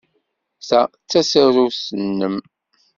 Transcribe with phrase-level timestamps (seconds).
[0.67, 2.35] Ta d tasarut-nnem.